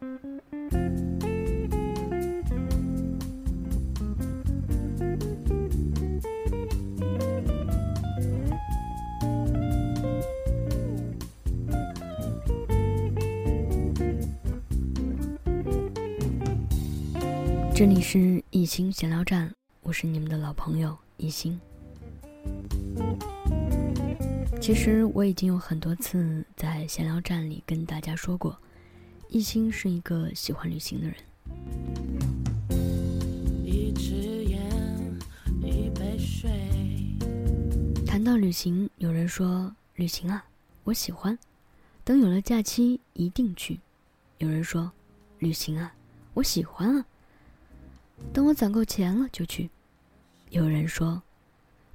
[0.00, 0.06] 这
[17.86, 19.52] 里是一心闲聊站，
[19.82, 21.60] 我是你们的老朋友一心。
[24.60, 28.56] 其实我已经有很多次在闲聊站里跟大家说过，
[29.30, 31.16] 一心是一个喜欢旅行的人。
[33.62, 34.58] 一支烟，
[35.62, 36.50] 一杯水
[38.06, 40.42] 谈到旅行，有人说旅行啊，
[40.84, 41.38] 我喜欢，
[42.04, 43.78] 等有了假期一定去；
[44.38, 44.90] 有人说
[45.40, 45.94] 旅行啊，
[46.32, 47.04] 我喜欢啊。
[48.32, 49.68] 等我攒够钱了就去。
[50.48, 51.22] 有人说，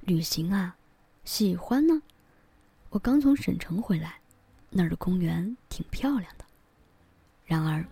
[0.02, 0.76] 旅行啊，
[1.24, 2.00] 喜欢呢。
[2.90, 4.20] 我刚从省城回来，
[4.70, 6.43] 那儿的公园挺漂亮的。
[7.44, 7.84] 然而，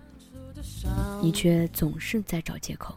[1.20, 2.94] 你却总是在找借口。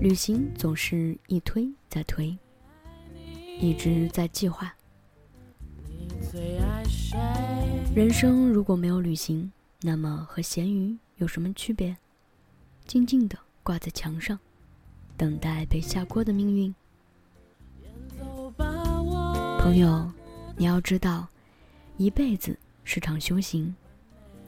[0.00, 2.36] 旅行总是一推再推，
[3.60, 4.74] 一直在计划。
[7.94, 9.50] 人生如果没有旅行，
[9.80, 11.96] 那么和咸鱼有什么区别？
[12.86, 13.38] 静静的。
[13.64, 14.36] 挂在墙上，
[15.16, 16.74] 等待被下锅的命运。
[19.60, 20.10] 朋友，
[20.56, 21.28] 你要知道，
[21.96, 23.72] 一辈子是场修行，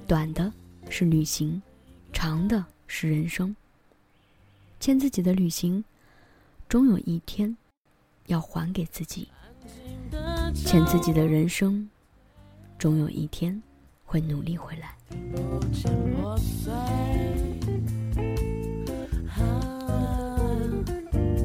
[0.08, 0.52] 短的
[0.88, 1.60] 是旅行，
[2.12, 3.54] 长的是人生。
[4.78, 5.82] 欠自己的旅行，
[6.68, 7.56] 终有一天
[8.26, 9.26] 要还给自己；
[10.54, 11.88] 欠自己的人生，
[12.78, 13.62] 终有一天
[14.04, 14.94] 会努力回来。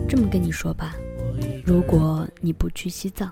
[0.07, 0.95] 这么跟你说吧，
[1.65, 3.31] 如果你不去西藏，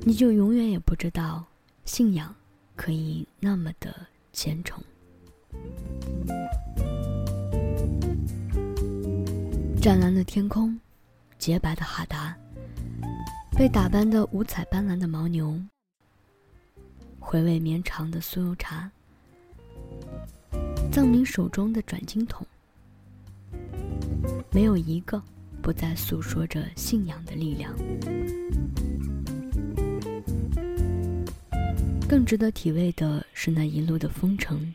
[0.00, 1.44] 你就永远也不知道
[1.84, 2.34] 信仰
[2.76, 4.82] 可以那么的虔诚。
[9.80, 10.78] 湛蓝的天空，
[11.38, 12.36] 洁白的哈达，
[13.56, 15.60] 被打扮的五彩斑斓的牦牛，
[17.18, 18.90] 回味绵长的酥油茶，
[20.90, 22.46] 藏民手中的转经筒，
[24.50, 25.22] 没有一个。
[25.62, 27.74] 不再诉说着信仰的力量。
[32.06, 34.74] 更值得体味的是那一路的风尘。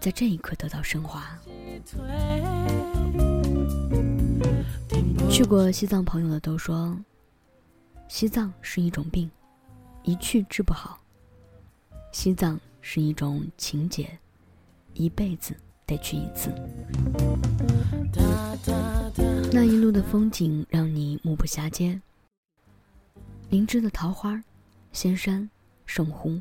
[0.00, 1.38] 在这一刻得到升华。
[5.30, 6.96] 去过西藏朋友的都说，
[8.08, 9.30] 西藏是一种病，
[10.02, 10.98] 一去治不好；
[12.12, 14.18] 西藏是一种情节，
[14.94, 15.54] 一辈子
[15.84, 16.50] 得去一次。
[19.52, 22.00] 那一路的风景让你目不暇接。
[23.50, 24.42] 灵芝的桃花、
[24.92, 25.48] 仙山、
[25.84, 26.40] 圣湖，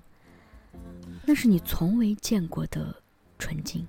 [1.25, 2.95] 那是你从未见过的
[3.45, 3.85] 纯净。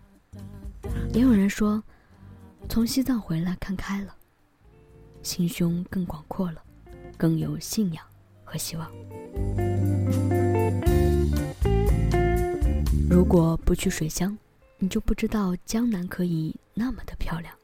[1.15, 1.83] 也有人说，
[2.69, 4.15] 从西藏回来看开了，
[5.23, 6.63] 心胸更广阔了，
[7.17, 8.05] 更有信仰
[8.45, 8.87] 和希望。
[13.09, 14.37] 如果不去水乡，
[14.77, 17.55] 你就不知道江南可以那么的漂亮。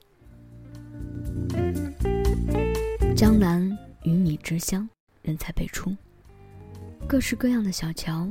[3.14, 3.60] 江南
[4.02, 4.88] 鱼米之乡，
[5.20, 5.94] 人才辈出，
[7.06, 8.26] 各式各样的小桥，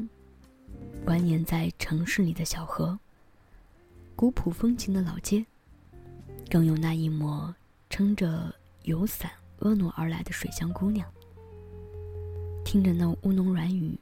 [1.06, 3.00] 蜿蜒在城市里的小河，
[4.22, 5.44] 古朴风情的老街，
[6.48, 7.52] 更有那一抹
[7.90, 11.12] 撑着油伞婀娜而来的水乡姑娘。
[12.64, 13.98] 听着那乌侬软语，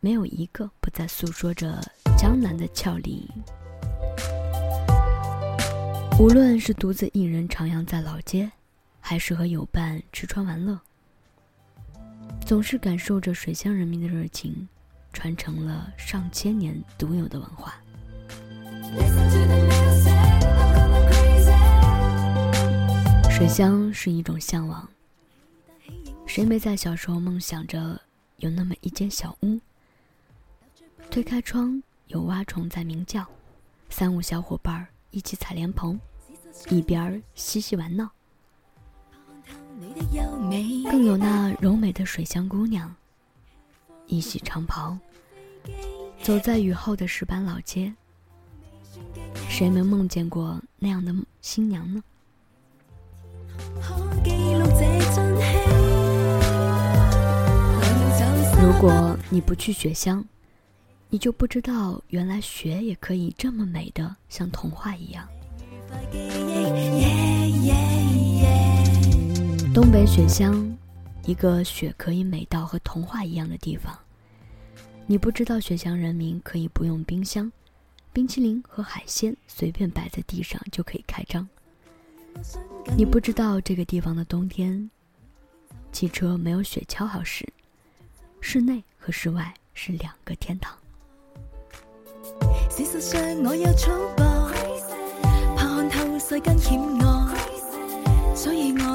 [0.00, 1.80] 没有一个不在诉说着
[2.18, 3.26] 江南的俏丽。
[6.20, 8.52] 无论是独自一人徜徉在老街，
[9.00, 10.78] 还是和友伴吃穿玩乐，
[12.44, 14.68] 总是感受着水乡人民的热情，
[15.10, 17.80] 传承了上千年独有的文化。
[23.30, 24.88] 水乡是一种向往，
[26.26, 28.00] 谁没在小时候梦想着
[28.38, 29.60] 有那么一间小屋，
[31.10, 33.26] 推开窗有蛙虫在鸣叫，
[33.90, 34.86] 三五小伙伴儿。
[35.12, 35.98] 一起采莲蓬，
[36.68, 38.10] 一边嬉戏玩闹，
[40.90, 42.94] 更有那柔美的水乡姑娘，
[44.06, 44.98] 一袭长袍，
[46.22, 47.94] 走在雨后的石板老街，
[49.48, 52.02] 谁没梦见过那样的新娘呢？
[58.60, 60.24] 如果你不去雪乡，
[61.08, 65.26] 你就不知道原来雪也可以这么美的，像童话一样。
[69.72, 70.76] 东北雪乡，
[71.24, 73.96] 一个雪可以美到和童话一样的地方。
[75.06, 77.50] 你不知道雪乡人民可以不用冰箱，
[78.16, 81.46] 冰淇淋和海鲜随便摆在地上就可以开张。
[82.96, 84.90] 你不知道这个地方的冬天，
[85.92, 87.46] 汽车没有雪橇好使，
[88.40, 90.74] 室内和室外是两个天堂。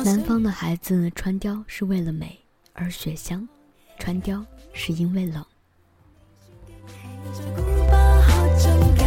[0.03, 2.39] 南方的孩子穿貂是为了美，
[2.73, 3.47] 而雪乡
[3.99, 5.45] 穿貂是因为冷。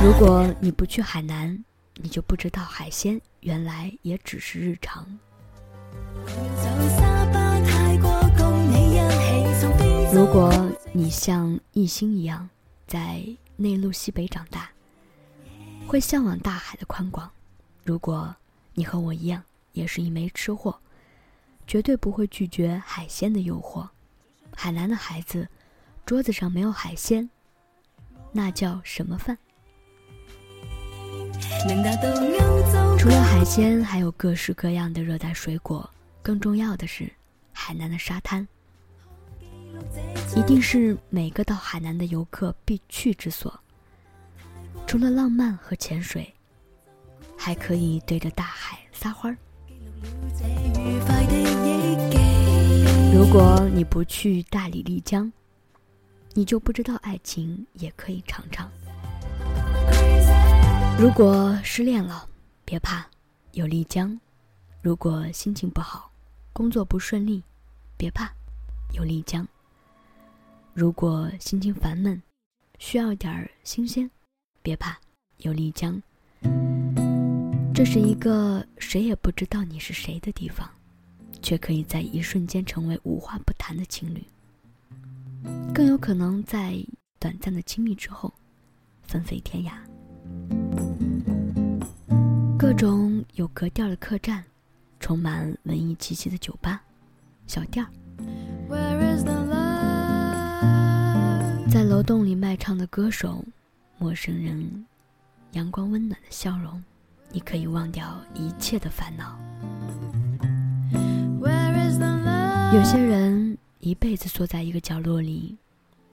[0.05, 1.65] 如果你不去海南，
[1.97, 5.03] 你就不知道海鲜原来也只是日常。
[10.13, 10.53] 如果
[10.93, 12.47] 你像艺兴一样
[12.87, 13.25] 在
[13.57, 14.69] 内陆西北长大，
[15.87, 17.27] 会向往大海的宽广；
[17.83, 18.37] 如果
[18.75, 19.43] 你和我一样
[19.73, 20.79] 也是一枚吃货，
[21.67, 23.89] 绝对不会拒绝海鲜的诱惑。
[24.55, 25.49] 海南的孩子，
[26.05, 27.31] 桌子上没有海鲜。
[28.33, 29.39] 那叫什么饭？
[32.99, 35.89] 除了海鲜，还有各式各样的热带水果。
[36.23, 37.13] 更重要的是，
[37.53, 38.47] 海南的沙滩，
[40.35, 43.53] 一定是每个到海南的游客必去之所。
[44.87, 46.33] 除了浪漫和潜水，
[47.37, 49.37] 还可以对着大海撒欢儿。
[53.13, 55.31] 如果你不去大理、丽江，
[56.33, 58.71] 你就不知道爱情也可以尝尝。
[60.97, 62.27] 如果失恋了，
[62.65, 63.05] 别怕，
[63.53, 64.17] 有丽江；
[64.81, 66.11] 如果心情不好，
[66.53, 67.43] 工作不顺利，
[67.97, 68.33] 别怕，
[68.93, 69.45] 有丽江；
[70.73, 72.21] 如果心情烦闷，
[72.79, 74.11] 需要点儿新鲜，
[74.63, 74.97] 别怕，
[75.39, 76.01] 有丽江。
[77.75, 80.69] 这是一个谁也不知道你是谁的地方，
[81.43, 84.25] 却可以在一瞬间成为无话不谈的情侣。
[85.75, 86.79] 更有可能在
[87.19, 88.33] 短暂的亲密之后，
[89.03, 89.73] 分飞天涯。
[92.67, 94.43] 各种有格调的客栈，
[94.99, 96.83] 充满文艺气息的酒吧、
[97.47, 97.91] 小店儿，
[101.71, 103.45] 在楼洞里卖唱的歌手，
[103.99, 104.87] 陌生人，
[105.53, 106.83] 阳光温暖的笑容，
[107.31, 109.39] 你可以忘掉一切的烦恼。
[112.73, 113.59] 有些人。
[113.81, 115.55] 一辈子缩在一个角落里，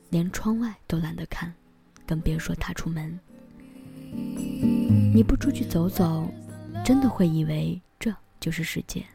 [0.09, 1.53] 连窗外都懒得看，
[2.05, 3.17] 更别说踏出门。
[5.13, 6.31] 你不出去走走，
[6.85, 9.05] 真的会以为这就是世界。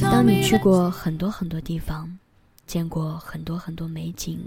[0.00, 2.18] 当你去过很多很多地方，
[2.66, 4.38] 见过很多很多美景，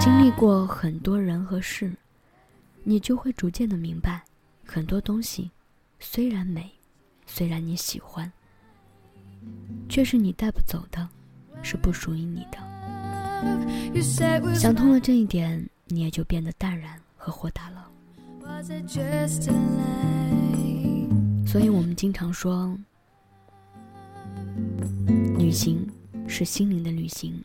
[0.00, 1.92] 经历过很多人和事，
[2.84, 4.22] 你就会逐渐的明白，
[4.64, 5.50] 很多东西
[6.00, 6.70] 虽然美，
[7.26, 8.30] 虽然你喜欢。
[9.88, 11.08] 却是你带不走的，
[11.62, 12.58] 是不属于你的。
[14.54, 17.88] 想通了这一点，你也就变得淡然和豁达了。
[21.46, 22.76] 所以我们经常说，
[25.38, 25.88] 旅行
[26.26, 27.40] 是心灵的旅行，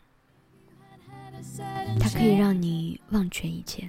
[2.00, 3.88] 它可以让你忘却一切，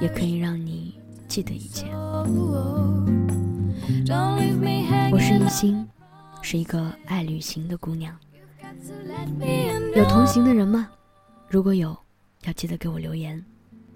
[0.00, 1.86] 也可以让你记得一切。
[5.12, 5.86] 我是一心。
[6.44, 8.18] 是一个爱旅行的姑娘，
[9.94, 10.90] 有同行的人吗？
[11.48, 11.96] 如果有，
[12.42, 13.40] 要记得给我留言，